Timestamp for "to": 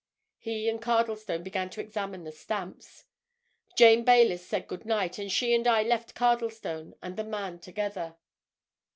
1.69-1.79